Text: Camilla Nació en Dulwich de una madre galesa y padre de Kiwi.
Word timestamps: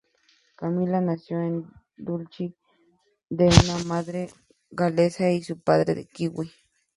Camilla 0.55 0.99
Nació 0.99 1.39
en 1.43 1.69
Dulwich 1.95 2.55
de 3.29 3.45
una 3.63 3.83
madre 3.85 4.31
galesa 4.71 5.29
y 5.29 5.41
padre 5.63 5.93
de 5.93 6.05
Kiwi. 6.07 6.51